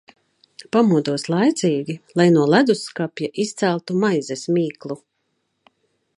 [0.75, 5.01] Pamodos laicīgi, lai no ledusskapja izceltu maizes mīklu.